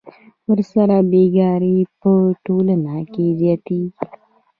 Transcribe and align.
ورسره 0.49 0.97
بېکاري 1.11 1.77
په 2.01 2.11
ټولنه 2.45 2.95
کې 3.13 3.25
زیاتېږي 3.39 3.89